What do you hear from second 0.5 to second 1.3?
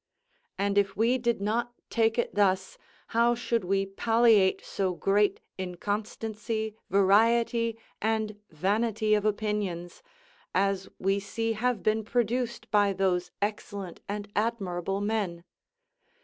And if we